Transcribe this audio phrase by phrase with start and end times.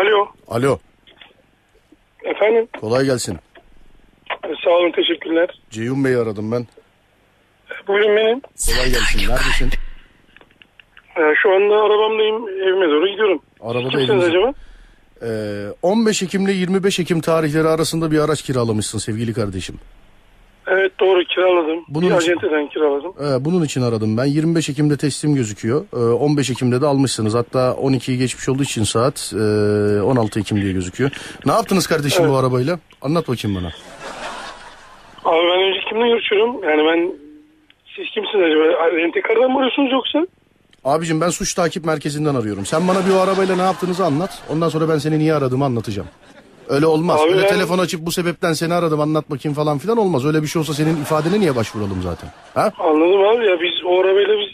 [0.00, 0.28] Alo.
[0.48, 0.78] Alo.
[2.24, 2.68] Efendim.
[2.80, 3.34] Kolay gelsin.
[4.44, 5.60] E, Sağ olun teşekkürler.
[5.70, 6.66] Ceyhun Bey'i aradım ben.
[7.88, 8.40] Buyurun benim.
[8.40, 9.18] Kolay gelsin.
[9.18, 9.70] Neredesin?
[11.16, 12.48] E, Şu anda arabamdayım.
[12.48, 13.42] Evime doğru gidiyorum.
[13.60, 14.26] Arabada Kimsiniz elinizde.
[14.38, 14.52] acaba?
[15.22, 19.78] Ee, 15 Ekim ile 25 Ekim tarihleri arasında bir araç kiralamışsın sevgili kardeşim.
[20.72, 21.84] Evet doğru kiraladım.
[21.88, 23.12] Bunun bir için- acenteden kiraladım.
[23.20, 24.24] Ee, bunun için aradım ben.
[24.24, 25.84] 25 Ekim'de teslim gözüküyor.
[25.92, 27.34] Ee, 15 Ekim'de de almışsınız.
[27.34, 29.36] Hatta 12'yi geçmiş olduğu için saat e,
[30.02, 31.10] 16 Ekim diye gözüküyor.
[31.46, 32.78] Ne yaptınız kardeşim bu arabayla?
[33.02, 33.68] Anlat bakayım bana.
[35.24, 36.62] Abi ben önce kimle görüşüyorum?
[36.64, 37.12] Yani ben
[37.96, 38.96] siz kimsiniz acaba?
[38.96, 40.26] Rentekardan mı arıyorsunuz yoksa?
[40.84, 42.66] Abicim ben suç takip merkezinden arıyorum.
[42.66, 44.42] Sen bana bir o arabayla ne yaptığınızı anlat.
[44.48, 46.08] Ondan sonra ben seni niye aradığımı anlatacağım.
[46.70, 47.20] Öyle olmaz.
[47.20, 50.26] Abi Öyle ben- telefon açıp bu sebepten seni aradım anlat bakayım falan filan olmaz.
[50.26, 52.30] Öyle bir şey olsa senin ifadene niye başvuralım zaten?
[52.54, 52.72] Ha?
[52.78, 54.48] Anladım abi ya biz o arabayla biz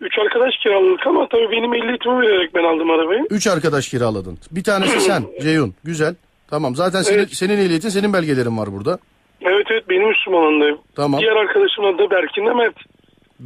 [0.00, 3.26] üç arkadaş kiraladık ama tabii benim ehliyetimi vererek ben aldım arabayı.
[3.30, 4.38] Üç arkadaş kiraladın.
[4.50, 5.74] Bir tanesi sen Ceyhun.
[5.84, 6.14] Güzel.
[6.50, 7.28] Tamam zaten senin, Evet.
[7.36, 8.98] senin ehliyetin senin belgelerin var burada.
[9.40, 10.78] Evet evet benim üstüm alandayım.
[10.96, 11.20] Tamam.
[11.20, 12.56] Diğer arkadaşımın adı Berkin Mert.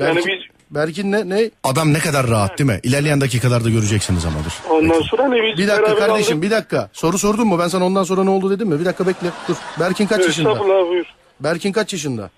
[0.01, 1.29] Yani Berkin, biz Berkin ne?
[1.29, 1.51] ne?
[1.65, 2.81] Adam ne kadar rahat değil mi?
[2.83, 4.75] İlerleyen dakikalarda göreceksiniz ama dur.
[4.75, 6.43] ondan sonra hani biz Bir dakika beraber kardeşim aldık.
[6.47, 6.91] bir dakika.
[6.93, 7.59] Soru sordun mu?
[7.59, 8.81] Ben sana ondan sonra ne oldu dedim mi?
[8.81, 9.29] Bir dakika bekle.
[9.49, 9.57] Dur.
[9.81, 10.51] Berkin kaç yaşında?
[10.53, 11.07] Estağfurullah buyur.
[11.41, 12.31] Berkin kaç yaşında?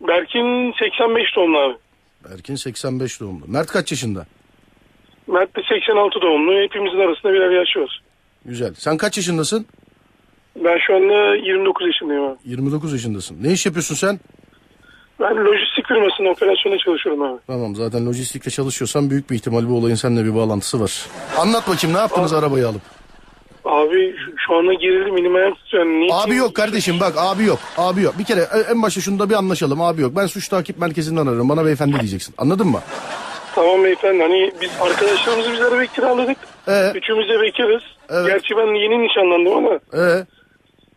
[0.00, 1.74] Berkin 85 doğumlu abi.
[2.30, 3.44] Berkin 85 doğumlu.
[3.46, 4.26] Mert kaç yaşında?
[5.26, 6.60] Mert de 86 doğumlu.
[6.62, 8.02] Hepimizin arasında birer yaş var.
[8.44, 8.74] Güzel.
[8.74, 9.66] Sen kaç yaşındasın?
[10.64, 12.36] Ben şu anda 29 yaşındayım abi.
[12.44, 13.36] 29 yaşındasın.
[13.42, 14.20] Ne iş yapıyorsun sen?
[15.20, 17.38] Ben lojistik firmasında operasyonda çalışıyorum abi.
[17.46, 21.06] Tamam zaten lojistikte çalışıyorsan büyük bir ihtimal bu olayın seninle bir bağlantısı var.
[21.38, 22.80] Anlat bakayım ne yaptınız arabayı alıp?
[23.64, 25.54] Abi şu, şu anda gerildim elim ayağım
[26.00, 27.58] niçin- Abi yok kardeşim bak abi yok.
[27.78, 28.14] Abi yok.
[28.18, 30.12] Bir kere e, en başta şunu da bir anlaşalım abi yok.
[30.16, 31.48] Ben suç takip merkezinden ararım.
[31.48, 32.34] Bana beyefendi diyeceksin.
[32.38, 32.80] Anladın mı?
[33.54, 36.36] Tamam beyefendi hani biz arkadaşlarımızı biz araba kiraladık.
[36.68, 36.92] Ee?
[36.94, 37.82] Üçümüz de bekarız.
[38.10, 38.26] Evet.
[38.26, 40.26] Gerçi ben yeni nişanlandım ama Ee,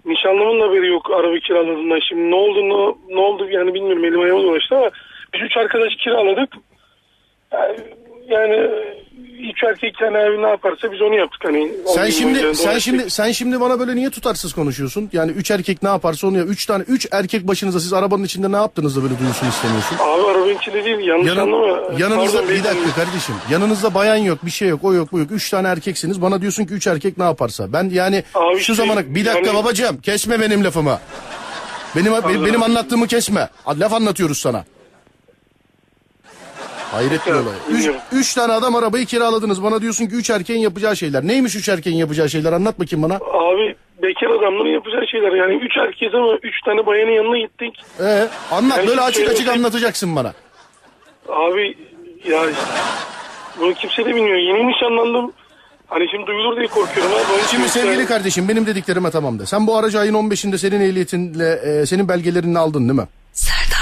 [0.05, 1.99] nişanlımın da haberi yok araba kiraladığından.
[1.99, 4.89] Şimdi ne oldu ne, ne oldu yani bilmiyorum elim ayağıma dolaştı ama
[5.33, 6.53] biz üç arkadaş kiraladık.
[7.51, 7.77] Yani,
[8.27, 8.69] yani
[9.49, 11.71] üç erkek abi ne yaparsa biz onu yaptık hani.
[11.95, 15.09] sen şimdi sen şimdi sen şimdi bana böyle niye tutarsız konuşuyorsun?
[15.13, 16.43] Yani üç erkek ne yaparsa onu ya.
[16.43, 19.95] Üç tane üç erkek başınıza siz arabanın içinde ne yaptınız da böyle duyulsun istemiyorsun?
[19.95, 21.99] Abi arabanın içinde değil yanlış Yanın, anlama.
[21.99, 23.35] yanınızda Pardon bir dakika kardeşim.
[23.51, 25.31] Yanınızda bayan yok, bir şey yok, o yok, bu yok.
[25.31, 26.21] Üç tane erkeksiniz.
[26.21, 27.73] Bana diyorsun ki üç erkek ne yaparsa.
[27.73, 30.99] Ben yani Abi şu şey, zamana bir dakika yani- babacığım kesme benim lafımı.
[31.95, 33.49] Benim benim, benim anlattığımı kesme.
[33.79, 34.65] Laf anlatıyoruz sana.
[36.91, 37.53] Hayret bir olay.
[37.71, 39.63] Üç, üç tane adam arabayı kiraladınız.
[39.63, 41.23] Bana diyorsun ki üç erkeğin yapacağı şeyler.
[41.27, 42.53] Neymiş üç erkeğin yapacağı şeyler?
[42.53, 43.15] Anlat bakayım bana.
[43.15, 47.73] Abi bekar adamların yapacağı şeyler yani üç erkeğiz ama üç tane bayanın yanına gittik.
[47.99, 50.33] Ee, anlat Yani böyle hiç açık şey- açık anlatacaksın bana.
[51.29, 51.77] Abi
[52.29, 52.41] ya
[53.59, 54.37] bunu kimse de bilmiyor.
[54.37, 55.31] Yeni nişanlandım.
[55.87, 57.33] Hani şimdi duyulur diye korkuyorum abi.
[57.33, 59.45] Onun Şimdi için sevgili yani- kardeşim benim dediklerime tamam de.
[59.45, 63.07] Sen bu aracı ayın 15'inde senin ehliyetinle e, senin belgelerini aldın değil mi?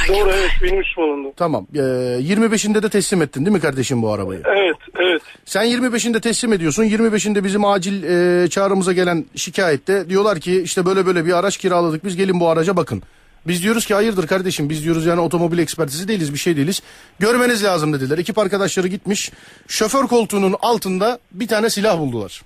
[0.10, 1.28] Doğru evet benim üstüm alındı.
[1.38, 1.68] Tamam.
[1.76, 4.42] E, 25'inde de teslim ettin değil mi kardeşim bu arabayı?
[4.46, 5.22] Evet evet.
[5.46, 6.84] Sen 25'inde teslim ediyorsun.
[6.84, 8.04] 25'inde bizim acil
[8.44, 12.06] e, çağrımıza gelen şikayette diyorlar ki işte böyle böyle bir araç kiraladık.
[12.06, 13.04] Biz gelin bu araca bakın.
[13.48, 16.82] Biz diyoruz ki hayırdır kardeşim biz diyoruz yani otomobil ekspertizi değiliz bir şey değiliz.
[17.20, 18.18] Görmeniz lazım dediler.
[18.18, 19.32] Ekip arkadaşları gitmiş.
[19.68, 22.42] Şoför koltuğunun altında bir tane silah buldular.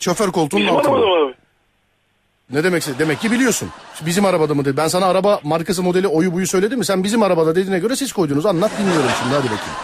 [0.00, 0.92] Şoför koltuğunun Bizim altında.
[0.94, 1.34] arabada mı abi?
[2.50, 3.68] Ne demekse demek ki biliyorsun.
[4.06, 4.76] Bizim arabada mı dedi.
[4.76, 6.84] Ben sana araba markası modeli oyu buyu söyledim mi?
[6.84, 8.46] Sen bizim arabada dediğine göre siz koydunuz.
[8.46, 9.74] Anlat dinliyorum şimdi hadi bakayım.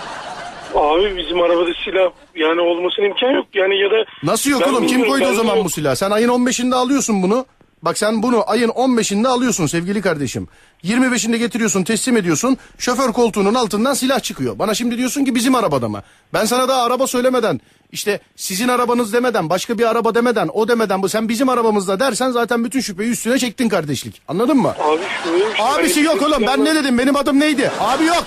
[0.75, 3.47] Abi bizim arabada silah yani olmasının imkan yok.
[3.54, 4.04] Yani ya da...
[4.22, 4.87] Nasıl yok Ben oğlum?
[4.87, 5.65] Kim bilmiyorum, koydu o ben zaman yok.
[5.65, 5.97] bu silahı?
[5.97, 7.47] Sen ayın 15'inde alıyorsun bunu.
[7.82, 10.48] Bak sen bunu ayın 15'inde alıyorsun sevgili kardeşim.
[10.84, 12.56] 25'inde getiriyorsun teslim ediyorsun.
[12.78, 14.58] Şoför koltuğunun altından silah çıkıyor.
[14.58, 16.02] Bana şimdi diyorsun ki bizim arabada mı?
[16.32, 17.60] Ben sana daha araba söylemeden
[17.92, 22.30] işte sizin arabanız demeden başka bir araba demeden o demeden bu sen bizim arabamızda dersen
[22.30, 24.22] zaten bütün şüpheyi üstüne çektin kardeşlik.
[24.28, 24.74] Anladın mı?
[24.80, 25.66] Abi şöyle bir şey.
[25.66, 27.70] Abisi yok oğlum ben ne dedim benim adım neydi?
[27.80, 28.24] Abi yok.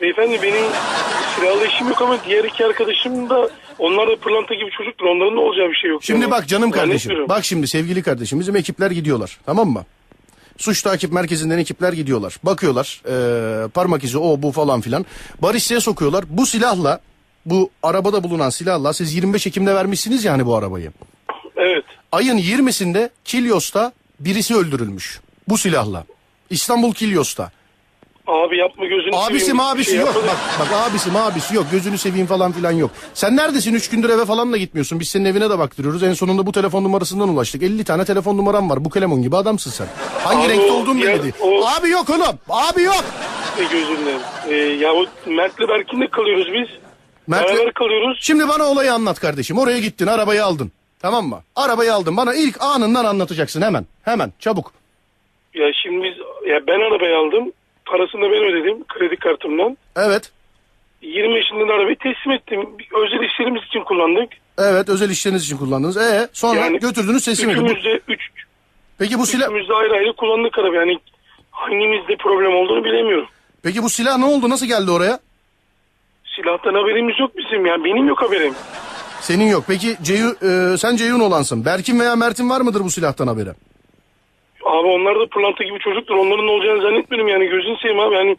[0.00, 0.64] Beyefendi benim
[1.36, 5.06] silahla işim yok ama diğer iki arkadaşım da onlar da pırlanta gibi çocuktur.
[5.06, 6.04] Onların da olacağı bir şey yok.
[6.04, 6.30] Şimdi yani.
[6.30, 7.10] bak canım Yani kardeşim.
[7.10, 7.28] bilmiyorum.
[7.28, 9.38] Bak şimdi sevgili kardeşim bizim ekipler gidiyorlar.
[9.46, 9.84] Tamam mı?
[10.58, 12.36] Suç takip merkezinden ekipler gidiyorlar.
[12.42, 13.02] Bakıyorlar.
[13.08, 15.06] eee, parmak izi o bu falan filan.
[15.42, 16.24] Barışçıya sokuyorlar.
[16.28, 17.00] Bu silahla
[17.46, 20.92] bu arabada bulunan silahla siz 25 Ekim'de vermişsiniz yani bu arabayı.
[21.56, 21.84] Evet.
[22.12, 25.20] Ayın 20'sinde Kilyos'ta birisi öldürülmüş.
[25.48, 26.04] Bu silahla.
[26.50, 27.50] İstanbul Kilyos'ta.
[28.26, 29.56] Abi yapma gözünü Abisi seveyim.
[29.56, 30.14] mabisi Şey yok.
[30.14, 31.66] da- Bak bak abisi mabisi yok.
[31.72, 32.90] Gözünü seveyim falan filan yok.
[33.14, 33.74] Sen neredesin?
[33.74, 35.00] Üç gündür eve falan da gitmiyorsun.
[35.00, 36.02] Biz senin evine de baktırıyoruz.
[36.02, 37.62] En sonunda bu telefon numarasından ulaştık.
[37.62, 38.84] 50 tane telefon numaram var.
[38.84, 39.86] Bu kelemon gibi adamsın sen.
[40.24, 41.34] Hangi Abi renkte o olduğun belli değil.
[41.42, 42.38] o- Abi yok oğlum.
[42.50, 43.04] Abi yok.
[43.58, 44.18] E, gözünden.
[44.48, 46.68] E, ya o Mert'le Berkin'le kalıyoruz biz.
[47.28, 48.18] Mert'le- Beraber kalıyoruz.
[48.20, 49.58] Şimdi bana olayı anlat kardeşim.
[49.58, 50.72] Oraya gittin arabayı aldın.
[51.00, 51.42] Tamam mı?
[51.56, 52.16] Arabayı aldın.
[52.16, 53.86] Bana ilk anından anlatacaksın hemen.
[54.02, 54.72] Hemen çabuk.
[55.54, 56.14] Ya şimdi biz
[56.50, 57.52] ya ben arabayı aldım.
[57.86, 59.76] Parasını da ben ödedim kredi kartımdan.
[59.96, 60.32] Evet.
[61.02, 62.60] 20 yaşında da arabayı teslim ettim.
[63.04, 64.32] Özel işlerimiz için kullandık.
[64.58, 65.96] Evet özel işleriniz için kullandınız.
[65.96, 67.64] E sonra Yani götürdünüz teslim edin.
[67.64, 68.20] Üçümüz de, üç,
[68.98, 70.80] Peki bu silah üçümüz de ayrı ayrı kullandık arabayı.
[70.80, 70.98] Yani
[71.50, 73.28] hangimizde problem olduğunu bilemiyorum.
[73.62, 74.50] Peki bu silah ne oldu?
[74.50, 75.18] Nasıl geldi oraya?
[76.36, 77.66] Silahtan haberimiz yok bizim.
[77.66, 78.54] Yani benim yok haberim.
[79.20, 79.64] Senin yok.
[79.66, 81.64] Peki Ceyhun, e, sen Ceyhun olansın.
[81.64, 83.50] Berkin veya Mert'in var mıdır bu silahtan haberi?
[84.64, 86.14] Abi onlar da pırlanta gibi çocuktur.
[86.14, 87.46] Onların ne olacağını zannetmiyorum yani.
[87.48, 88.14] Gözünü seveyim abi.
[88.14, 88.36] Yani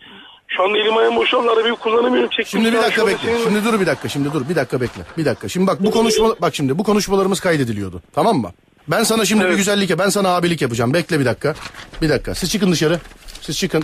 [0.48, 1.52] şu anda elim ayağım boşaldı.
[1.52, 2.30] Arabayı kullanamıyorum.
[2.30, 3.18] Çektim Şimdi bir dakika bekle.
[3.32, 4.10] senin- Şimdi dur bir dakika.
[4.10, 5.02] Şimdi dur bir dakika bekle.
[5.18, 5.50] Bir dakika.
[5.50, 8.02] Şimdi bak bu konuşma bak şimdi bu konuşmalarımız kaydediliyordu.
[8.14, 8.52] Tamam mı?
[8.88, 9.58] Ben sana şimdi bir Evet.
[9.58, 10.00] güzellik yap.
[10.00, 10.94] Ben sana abilik yapacağım.
[10.94, 11.56] Bekle bir dakika.
[12.02, 12.36] Bir dakika.
[12.36, 13.00] Siz çıkın dışarı.
[13.42, 13.84] Siz çıkın.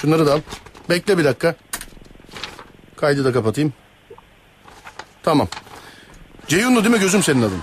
[0.00, 0.40] Şunları da al.
[0.90, 1.54] Bekle bir dakika.
[2.96, 3.72] Kaydı da kapatayım.
[5.22, 5.48] Tamam.
[6.46, 7.60] Ceyhunlu değil mi gözüm senin adın?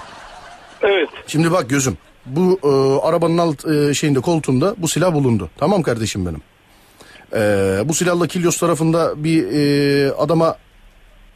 [0.82, 1.10] Evet.
[1.28, 1.98] Şimdi bak gözüm.
[2.26, 5.50] Bu e, arabanın alt e, şeyinde koltuğunda bu silah bulundu.
[5.58, 6.42] Tamam kardeşim benim.
[7.34, 10.56] E, bu silahla Kilyos tarafında bir e, adama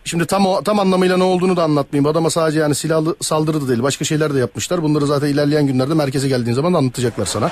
[0.06, 2.06] şimdi tam o, tam anlamıyla ne olduğunu da anlatmayayım.
[2.12, 4.84] Adama sadece yani silahlı saldırı da değil başka şeyler de yapmışlar.
[4.84, 7.52] Bunları zaten ilerleyen günlerde merkeze geldiğin zaman anlatacaklar sana.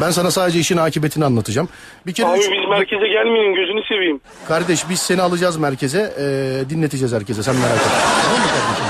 [0.00, 1.68] Ben sana sadece işin akıbetini anlatacağım.
[2.06, 3.54] Bir kere Abi üç- biz merkeze gelmeyin.
[3.54, 4.20] Gözünü seveyim.
[4.48, 6.24] Kardeş biz seni alacağız merkeze e,
[6.70, 7.92] dinleteceğiz herkese sen merak etme.
[8.24, 8.84] Tamam mı kardeşim?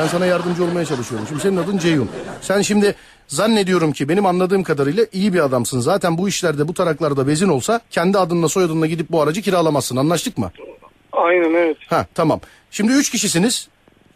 [0.00, 1.26] Ben sana yardımcı olmaya çalışıyorum.
[1.28, 2.08] Şimdi senin adın Ceyhun.
[2.40, 2.94] Sen şimdi
[3.28, 5.80] zannediyorum ki benim anladığım kadarıyla iyi bir adamsın.
[5.80, 9.96] Zaten bu işlerde bu taraklarda bezin olsa kendi adınla soyadınla gidip bu aracı kiralamazsın.
[9.96, 10.52] Anlaştık mı?
[11.12, 11.76] Aynen evet.
[11.86, 12.40] Ha tamam.
[12.70, 13.68] Şimdi üç kişisiniz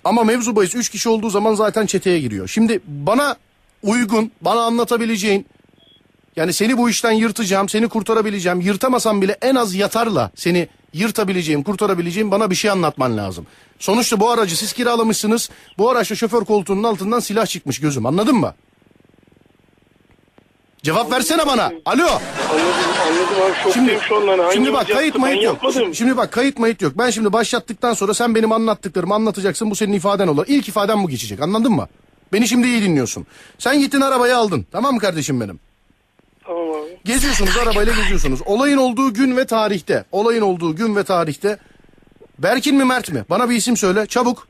[0.05, 2.49] ama mevzu bahis üç kişi olduğu zaman zaten çeteye giriyor.
[2.49, 3.37] Şimdi bana
[3.83, 5.47] uygun, bana anlatabileceğin
[6.37, 8.61] yani seni bu işten yırtacağım, seni kurtarabileceğim.
[8.61, 13.47] Yırtamasam bile en az yatarla seni yırtabileceğim, kurtarabileceğim bana bir şey anlatman lazım.
[13.79, 15.51] Sonuçta bu aracı siz kiralamışsınız.
[15.79, 18.07] Bu araçta şoför koltuğunun altından silah çıkmış gözüm.
[18.07, 18.55] Anladın mı?
[20.83, 21.73] Cevap versene bana.
[21.85, 22.07] Alo.
[22.07, 22.21] Anladım
[23.07, 23.55] anladım abi.
[23.63, 24.39] Şoktayım Şimdi, şu an.
[24.39, 25.15] Hani şimdi bak kayıt?
[25.15, 25.55] Ben mayıt yok.
[25.55, 25.81] yapmadım.
[25.81, 26.93] Şimdi, şimdi bak kayıt mayıt yok.
[26.99, 29.71] Ben şimdi başlattıktan sonra sen benim anlattıklarımı anlatacaksın.
[29.71, 30.45] Bu senin ifaden olur.
[30.49, 31.43] İlk ifaden bu geçecek.
[31.43, 31.89] Anladın mı?
[32.33, 33.27] Beni şimdi iyi dinliyorsun.
[33.59, 34.67] Sen gittin arabayı aldın.
[34.73, 35.61] Tamam mı kardeşim benim?
[36.45, 36.99] Tamam abi.
[37.05, 38.41] Geziyorsunuz arabayla geziyorsunuz.
[38.47, 40.05] Olayın olduğu gün ve tarihte.
[40.13, 41.59] Olayın olduğu gün ve tarihte.
[42.39, 43.25] Berkin mi Mert mi?
[43.31, 44.49] Bana bir isim söyle çabuk.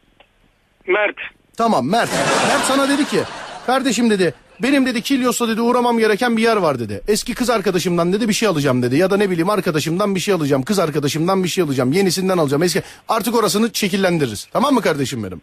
[0.86, 1.16] Mert.
[1.56, 2.10] Tamam Mert.
[2.48, 3.20] Mert sana dedi ki
[3.66, 7.00] kardeşim dedi benim dedi Kilyos'ta dedi uğramam gereken bir yer var dedi.
[7.08, 8.96] Eski kız arkadaşımdan dedi bir şey alacağım dedi.
[8.96, 10.62] Ya da ne bileyim arkadaşımdan bir şey alacağım.
[10.62, 11.92] Kız arkadaşımdan bir şey alacağım.
[11.92, 12.62] Yenisinden alacağım.
[12.62, 14.48] Eski artık orasını şekillendiririz.
[14.52, 15.40] Tamam mı kardeşim benim?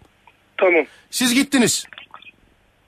[0.57, 0.85] Tamam.
[1.11, 1.85] Siz gittiniz.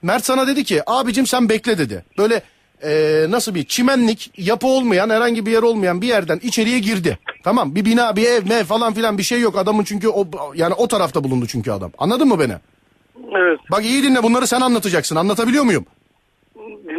[0.02, 2.04] Mert sana dedi ki abicim sen bekle dedi.
[2.18, 2.42] Böyle
[2.84, 7.18] eee, nasıl bir çimenlik yapı olmayan herhangi bir yer olmayan bir yerden içeriye girdi.
[7.44, 10.74] Tamam bir bina bir ev mev falan filan bir şey yok adamın çünkü o yani
[10.74, 11.92] o tarafta bulundu çünkü adam.
[11.98, 12.54] Anladın mı beni?
[13.36, 13.58] Evet.
[13.70, 15.86] Bak iyi dinle bunları sen anlatacaksın anlatabiliyor muyum?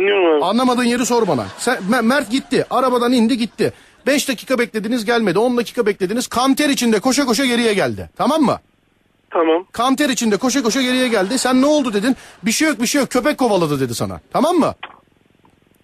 [0.01, 0.45] Dinliyorum abi.
[0.45, 1.45] Anlamadığın yeri sor bana.
[1.57, 3.73] Sen, Me- Mert gitti arabadan indi gitti.
[4.07, 8.09] 5 dakika beklediniz gelmedi 10 dakika beklediniz kanter içinde koşa koşa geriye geldi.
[8.15, 8.59] Tamam mı?
[9.29, 9.65] Tamam.
[9.71, 11.37] Kanter içinde koşa koşa geriye geldi.
[11.37, 12.15] Sen ne oldu dedin?
[12.43, 14.19] Bir şey yok bir şey yok köpek kovaladı dedi sana.
[14.33, 14.75] Tamam mı?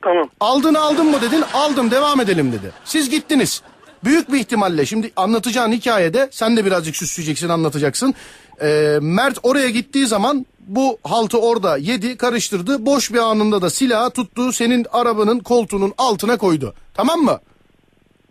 [0.02, 0.30] Tamam.
[0.40, 2.72] Aldın aldın mı dedin aldım devam edelim dedi.
[2.86, 3.62] Siz gittiniz.
[4.04, 8.14] Büyük bir ihtimalle şimdi anlatacağın hikayede sen de birazcık süsleyeceksin anlatacaksın.
[8.62, 12.86] Ee, Mert oraya gittiği zaman bu haltı orada yedi karıştırdı.
[12.86, 16.74] Boş bir anında da silahı tuttu senin arabanın koltuğunun altına koydu.
[16.94, 17.40] Tamam mı?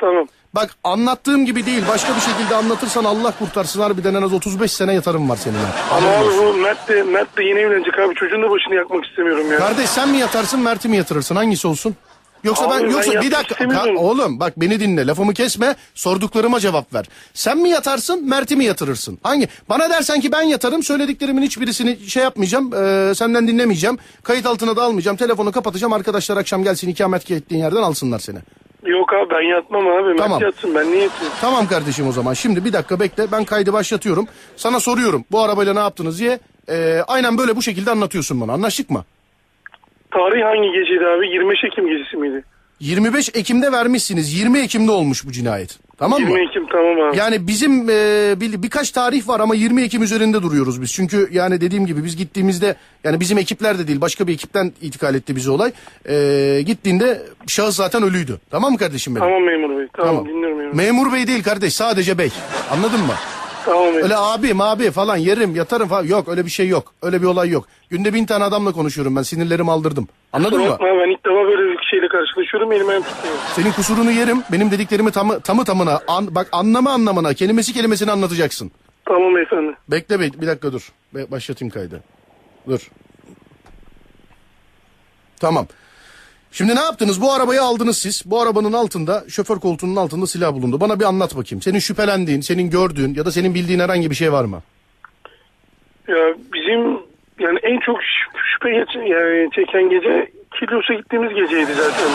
[0.01, 0.27] Tamam.
[0.55, 4.95] Bak anlattığım gibi değil başka bir şekilde anlatırsan Allah kurtarsın harbiden en az 35 sene
[4.95, 5.59] yatarım var seninle.
[5.93, 8.15] Ama abi bu Mert de, Mert de yeni evlenecek abi.
[8.15, 9.59] Çocuğun da başını yakmak istemiyorum ya.
[9.59, 11.97] Kardeş sen mi yatarsın Mert'i mi yatırırsın hangisi olsun?
[12.45, 13.65] Yoksa Abi ben ben yoksa bir dakika.
[13.65, 17.07] Ka- oğlum bak beni dinle lafımı kesme sorduklarıma cevap ver.
[17.35, 19.19] Sen mi yatarsın Mert'i mi yatırırsın?
[19.23, 19.49] Hangi?
[19.69, 23.99] Bana dersen ki ben yatarım söylediklerimin hiçbirisini şey yapmayacağım eee, senden dinlemeyeceğim.
[24.23, 28.39] Kayıt altına da almayacağım telefonu kapatacağım arkadaşlar akşam gelsin ikamet ettiğin yerden alsınlar seni.
[28.87, 30.09] Yok abi ben yatmam abi.
[30.09, 30.43] Mert Tamam.
[30.43, 31.33] yatsın ben niye yatayım?
[31.41, 34.27] Tamam kardeşim o zaman şimdi bir dakika bekle ben kaydı başlatıyorum.
[34.57, 36.39] Sana soruyorum bu arabayla ne yaptınız diye.
[36.69, 39.05] Eee, aynen böyle bu şekilde anlatıyorsun bana anlaştık mı?
[40.17, 41.27] Tarih hangi geceydi abi?
[41.27, 42.45] 25 Ekim gecesi miydi?
[42.81, 45.79] 25 Ekim'de vermişsiniz 20 Ekim'de olmuş bu cinayet.
[45.99, 46.29] Tamam mı?
[46.29, 47.17] 20 Ekim tamam abi.
[47.19, 50.93] Yani bizim e, bir, birkaç tarih var ama 20 Ekim üzerinde duruyoruz biz.
[50.93, 55.15] Çünkü yani dediğim gibi biz gittiğimizde yani bizim ekipler de değil başka bir ekipten itikal
[55.15, 55.73] etti bizi olay.
[56.09, 58.41] E, gittiğinde şahıs zaten ölüydü.
[58.51, 59.27] Tamam mı kardeşim benim?
[59.27, 59.87] Tamam memur bey.
[59.93, 60.75] Tamam, dinliyorum memur.
[60.75, 62.31] Memur bey değil kardeş sadece bey.
[62.71, 63.15] Anladın mı?
[63.67, 63.95] Tamam.
[63.95, 66.95] Öyle abim abi falan yerim yatarım falan yok öyle bir şey yok.
[67.03, 67.67] Öyle bir olay yok.
[67.91, 70.09] Günde bin tane adamla konuşuyorum ben sinirlerimi aldırdım.
[70.33, 70.71] Anladın mı?
[70.71, 72.73] Bakma ben ilk defa böyle bir şeyle karşılaşıyorum.
[72.73, 73.05] Elim ayağım.
[73.55, 74.43] Senin kusurunu yerim.
[74.53, 78.71] Benim dediklerimi tamı, tamı tamına an, bak anlamı anlamına kelimesi kelimesini anlatacaksın.
[79.05, 79.75] Tamam efendim.
[79.89, 80.93] Bekle bey bir dakika dur.
[81.15, 82.03] Be- başlatayım kaydı.
[82.69, 82.91] Dur.
[85.41, 85.67] Tamam.
[86.57, 87.21] Şimdi ne yaptınız?
[87.21, 88.23] Bu arabayı aldınız siz.
[88.27, 90.81] Bu arabanın altında, şoför koltuğunun altında silah bulundu.
[90.81, 91.63] Bana bir anlat bakayım.
[91.63, 94.63] Senin şüphelendiğin, senin gördüğün ya da senin bildiğin herhangi bir şey var mı?
[96.09, 96.81] Ya bizim
[97.39, 102.11] yani en çok şüp- şüphe geç, yani çeken gece Kilyos'a gittiğimiz geceydi zaten.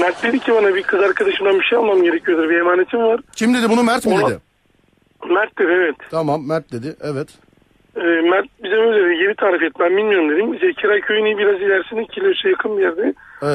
[0.00, 2.50] Mert dedi ki bana bir kız arkadaşımdan bir şey almam gerekiyordur.
[2.50, 3.20] Bir emanetim var.
[3.36, 4.38] Kim dedi bunu Mert mi Ona- dedi?
[5.30, 5.96] Mert dedi evet.
[6.10, 6.96] Tamam Mert dedi.
[7.02, 7.28] Evet.
[7.96, 8.00] Ee,
[8.30, 9.22] Mert bize böyle dedi.
[9.22, 10.58] Yeri tarif et ben bilmiyorum dedim.
[10.58, 13.14] Zekiray köyünün biraz ilerisinde Kilyos'a yakın bir yerde.
[13.42, 13.46] Ee,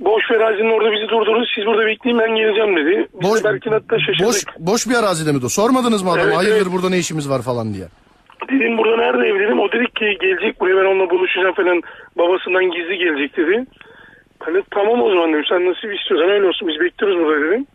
[0.00, 1.46] Boş verazinin orada bizi durdurun.
[1.54, 3.08] Siz burada bekleyin ben geleceğim dedi.
[3.20, 4.26] Biz boş, de Berkin hatta şaşırdık.
[4.26, 5.50] boş, boş bir arazide mi?
[5.50, 6.24] Sormadınız mı adama?
[6.24, 6.72] Evet, Hayırdır evet.
[6.72, 7.86] burada ne işimiz var falan diye.
[8.50, 9.60] Dedim burada nerede ev dedim.
[9.60, 11.82] O dedik ki gelecek buraya ben onunla buluşacağım falan.
[12.18, 13.66] Babasından gizli gelecek dedi.
[14.54, 15.44] De tamam o zaman dedim.
[15.48, 17.66] Sen nasıl istiyorsan öyle olsun biz bekliyoruz burada dedim.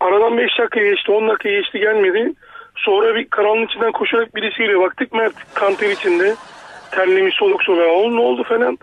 [0.00, 2.32] Aradan 5 dakika geçti 10 dakika geçti gelmedi.
[2.76, 4.82] Sonra bir karanlığın içinden koşarak birisi geliyor.
[4.82, 6.34] Baktık Mert kanter içinde.
[6.90, 7.86] Terlemiş soluk soluk.
[7.90, 8.78] Oğlum ne oldu falan.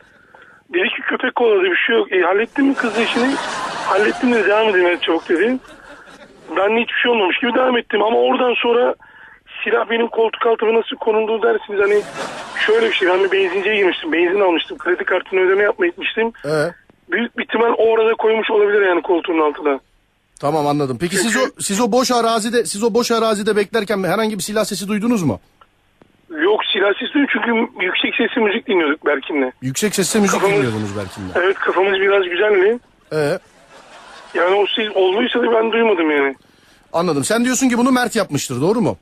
[0.73, 2.11] Dedi ki köpek kovaladı bir şey yok.
[2.11, 3.29] E, hallettin mi kız işini?
[3.85, 5.57] Hallettim dedi devam edin Mert çabuk dedi.
[6.57, 8.95] Ben de hiçbir şey olmamış gibi devam ettim ama oradan sonra
[9.63, 12.01] silah benim koltuk altıma nasıl konulduğu dersiniz hani
[12.65, 16.49] şöyle bir şey ben bir benzinciye girmiştim benzin almıştım kredi kartını ödeme yapmaya gitmiştim Ee,
[17.11, 19.79] büyük bir ihtimal o arada koymuş olabilir yani koltuğun altına.
[20.39, 20.97] Tamam anladım.
[21.01, 24.65] Peki siz o siz o boş arazide siz o boş arazide beklerken herhangi bir silah
[24.65, 25.39] sesi duydunuz mu?
[26.29, 27.33] Yok silah sesi duyuyorum
[27.73, 29.51] çünkü yüksek sesli müzik dinliyorduk Berkin'le.
[29.61, 31.39] Yüksek sesle müzik Kafamız- dinliyordunuz belki de.
[31.45, 32.79] Evet kafamız biraz güzeldi.
[33.13, 33.39] Ee,
[34.33, 36.35] Yani o ses olduysa da ben duymadım yani.
[36.93, 37.23] anladım.
[37.23, 38.97] Sen diyorsun ki bunu Mert yapmıştır doğru mu?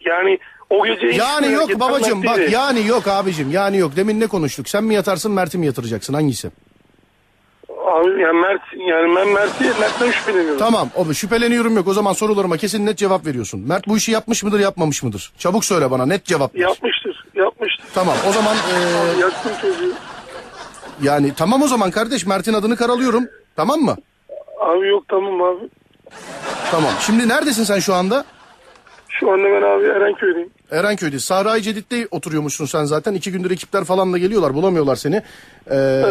[0.00, 0.38] Yani
[0.70, 1.06] o gece...
[1.06, 3.96] Yani yok babacım bak yani yok abicim yani yok.
[3.96, 4.68] Demin ne konuştuk?
[4.68, 6.50] Sen mi yatarsın Mert'i mi yatıracaksın hangisi?
[7.88, 10.58] Abi yani Mert yani ben Mert'i Mert'ten şüpheleniyorum.
[10.58, 11.88] Tamam o şüpheleniyorum yok.
[11.88, 13.60] O zaman sorularıma kesin net cevap veriyorsun.
[13.68, 15.32] Mert bu işi yapmış mıdır yapmamış mıdır?
[15.38, 16.60] Çabuk söyle bana net cevap ver.
[16.60, 17.24] Yapmıştır.
[17.34, 17.84] Yapmıştır.
[17.94, 19.92] Tamam o zaman eee, Yaktım çocuğu.
[21.02, 23.24] yani tamam o zaman kardeş Mert'in adını karalıyorum.
[23.56, 23.96] Tamam mı?
[24.60, 25.68] Abi yok tamam abi.
[26.70, 26.92] Tamam.
[27.00, 28.24] Şimdi neredesin sen şu anda?
[29.20, 30.50] Şu anda ben abi Erenköy'deyim.
[30.70, 31.18] Erenköy'de.
[31.18, 33.14] Sahra-i Cedid'de oturuyormuşsun sen zaten.
[33.14, 34.54] İki gündür ekipler falan da geliyorlar.
[34.54, 35.22] Bulamıyorlar seni.
[35.70, 36.04] Ee,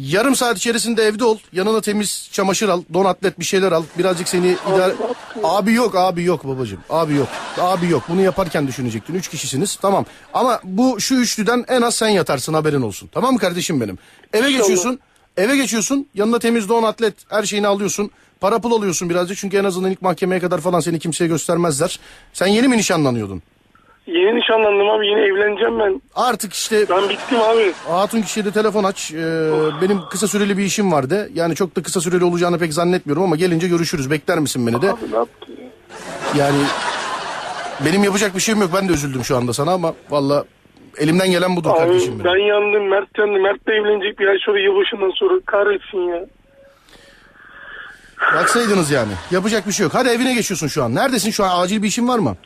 [0.00, 1.38] Yarım saat içerisinde evde ol.
[1.52, 2.82] Yanına temiz çamaşır al.
[2.94, 3.82] Don atlet bir şeyler al.
[3.98, 4.78] Birazcık seni idare...
[4.78, 5.40] ne yaptın?
[5.44, 6.80] Abi yok abi yok babacığım.
[6.90, 7.28] Abi yok.
[7.58, 8.02] Abi yok.
[8.08, 9.14] Bunu yaparken düşünecektin.
[9.14, 9.76] Üç kişisiniz.
[9.76, 10.04] Tamam.
[10.34, 13.08] Ama bu şu üçlüden en az sen yatarsın haberin olsun.
[13.12, 13.98] Tamam mı kardeşim benim?
[14.32, 14.58] Eve İnşallah.
[14.58, 15.00] geçiyorsun.
[15.36, 16.06] Eve geçiyorsun.
[16.14, 18.10] Yanına temiz don atlet her şeyini alıyorsun.
[18.40, 19.38] Para pul alıyorsun birazcık.
[19.38, 22.00] Çünkü en azından ilk mahkemeye kadar falan seni kimseye göstermezler.
[22.32, 23.42] Sen yeni mi nişanlanıyordun?
[24.06, 26.02] Yeni nişanlandım abi yeni evleneceğim ben.
[26.14, 27.72] Artık işte Ben bittim abi.
[27.88, 29.12] hatun kişiye de telefon aç.
[29.12, 29.18] Ee,
[29.82, 31.30] benim kısa süreli bir işim vardı.
[31.34, 34.10] Yani çok da kısa süreli olacağını pek zannetmiyorum ama gelince görüşürüz.
[34.10, 34.90] Bekler misin beni de?
[34.92, 35.56] Abi ne yaptın?
[35.62, 36.44] ya?
[36.44, 36.58] Yani
[37.86, 38.70] benim yapacak bir şeyim yok.
[38.74, 40.44] Ben de üzüldüm şu anda sana ama valla
[40.98, 42.32] elimden gelen budur kardeşim Abi benim.
[42.34, 43.40] ben yandım Mert yandı.
[43.40, 46.26] Mert de evlenecek bir ay sonra yılbaşından sonra kahretsin ya.
[48.34, 49.12] Baksaydınız yani.
[49.30, 49.94] Yapacak bir şey yok.
[49.94, 50.94] Hadi evine geçiyorsun şu an.
[50.94, 51.62] Neredesin şu an?
[51.62, 52.36] Acil bir işin var mı?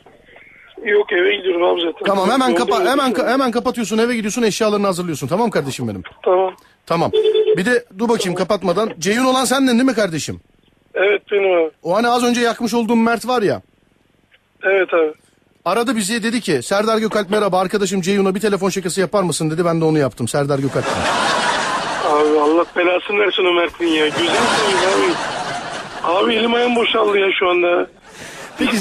[0.85, 2.05] Yok eve gidiyorum abi zaten.
[2.05, 3.31] Tamam hemen kapa hemen yürüyorum.
[3.33, 3.97] hemen kapatıyorsun.
[3.97, 4.43] Eve gidiyorsun.
[4.43, 5.27] Eşyalarını hazırlıyorsun.
[5.27, 6.03] Tamam kardeşim benim.
[6.23, 6.55] Tamam.
[6.85, 7.11] Tamam.
[7.57, 8.91] Bir de dur bakayım kapatmadan.
[8.99, 10.41] Ceyhun olan sendin değil mi kardeşim?
[10.93, 11.71] Evet benim abi.
[11.83, 13.61] O hani az önce yakmış olduğum Mert var ya.
[14.63, 15.13] Evet abi.
[15.65, 19.65] Aradı bizi dedi ki Serdar Gökalp merhaba arkadaşım Ceyhun'a bir telefon şakası yapar mısın dedi.
[19.65, 20.85] Ben de onu yaptım Serdar Gökalp.
[22.05, 24.05] Abi Allah belasını versin o Mert'in ya.
[24.07, 24.79] Gözünü seveyim
[25.09, 25.13] abi.
[26.05, 27.87] Abi elim ayağım boşaldı ya şu anda.
[28.57, 28.77] Peki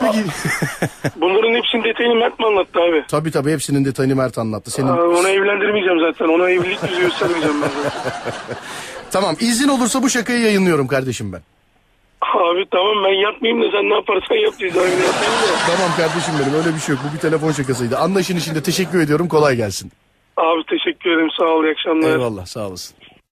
[0.00, 0.18] peki
[1.20, 3.04] Bunların hepsinin detayını Mert mi anlattı abi?
[3.08, 4.70] tabii tabii hepsinin detayını Mert anlattı.
[4.70, 6.28] Senin Abi onu evlendirmeyeceğim zaten.
[6.28, 8.22] Ona evlilik yüzü göstermeyeceğim ben zaten.
[9.10, 11.40] tamam izin olursa bu şakayı yayınlıyorum kardeşim ben.
[12.20, 14.80] Abi tamam ben yapmayayım da sen ne yaparsan yap da.
[15.66, 17.04] Tamam kardeşim benim öyle bir şey yok.
[17.10, 17.98] Bu bir telefon şakasıydı.
[17.98, 19.28] Anlayışın için de teşekkür ediyorum.
[19.28, 19.92] Kolay gelsin.
[20.36, 22.10] Abi teşekkür ederim sağ ol iyi akşamlar.
[22.10, 22.96] Eyvallah sağ olasın.